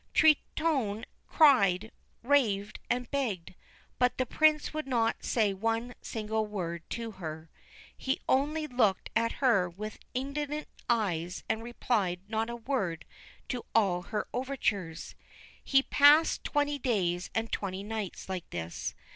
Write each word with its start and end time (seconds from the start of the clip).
Truitonne 0.15 1.05
cried, 1.27 1.91
raved, 2.23 2.79
and 2.89 3.11
begged; 3.11 3.53
but 3.99 4.17
the 4.17 4.25
Prince 4.25 4.73
would 4.73 4.87
not 4.87 5.23
say 5.23 5.53
one 5.53 5.93
single 6.01 6.43
word 6.47 6.81
to 6.89 7.11
her; 7.11 7.51
he 7.95 8.19
only 8.27 8.65
looked 8.65 9.11
at 9.15 9.33
her 9.33 9.69
with 9.69 9.99
indignant 10.15 10.67
eyes 10.89 11.43
and 11.47 11.61
replied 11.61 12.21
not 12.27 12.49
a 12.49 12.55
word 12.55 13.05
to 13.49 13.63
all 13.75 14.01
her 14.01 14.27
overtures. 14.33 15.13
He 15.63 15.83
passed 15.83 16.43
twenty 16.43 16.79
days 16.79 17.29
and 17.35 17.51
twenty 17.51 17.83
nights 17.83 18.27
like 18.27 18.49
this. 18.49 18.95